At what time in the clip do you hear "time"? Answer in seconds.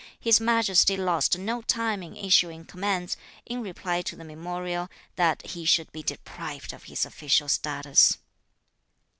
1.61-2.01